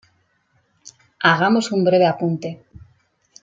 Hagamos 1.27 1.65
un 1.75 1.81
breve 1.87 2.07
apunte. 2.07 2.49